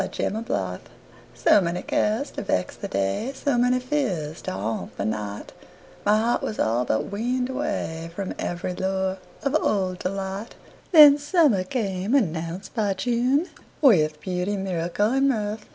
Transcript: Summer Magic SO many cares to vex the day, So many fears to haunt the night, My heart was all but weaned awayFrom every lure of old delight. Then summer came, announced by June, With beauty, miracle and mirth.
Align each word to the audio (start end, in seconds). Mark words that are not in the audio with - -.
Summer 0.01 0.31
Magic 0.31 0.79
SO 1.35 1.61
many 1.61 1.83
cares 1.83 2.31
to 2.31 2.41
vex 2.41 2.75
the 2.75 2.87
day, 2.87 3.33
So 3.35 3.55
many 3.55 3.79
fears 3.79 4.41
to 4.41 4.51
haunt 4.51 4.97
the 4.97 5.05
night, 5.05 5.53
My 6.03 6.17
heart 6.17 6.41
was 6.41 6.57
all 6.57 6.85
but 6.85 7.11
weaned 7.11 7.49
awayFrom 7.49 8.33
every 8.39 8.73
lure 8.73 9.19
of 9.43 9.55
old 9.61 9.99
delight. 9.99 10.55
Then 10.91 11.19
summer 11.19 11.63
came, 11.63 12.15
announced 12.15 12.73
by 12.73 12.95
June, 12.95 13.49
With 13.79 14.19
beauty, 14.21 14.57
miracle 14.57 15.11
and 15.11 15.29
mirth. 15.29 15.67